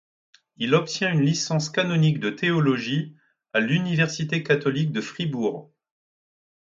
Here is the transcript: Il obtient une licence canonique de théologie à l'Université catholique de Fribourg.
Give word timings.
Il 0.57 0.73
obtient 0.73 1.13
une 1.13 1.21
licence 1.21 1.69
canonique 1.69 2.19
de 2.19 2.31
théologie 2.31 3.15
à 3.53 3.59
l'Université 3.59 4.41
catholique 4.41 4.91
de 4.91 4.99
Fribourg. 4.99 5.71